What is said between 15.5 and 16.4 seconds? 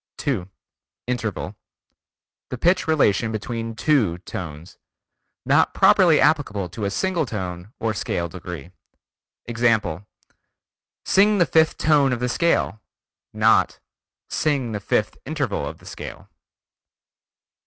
of the scale."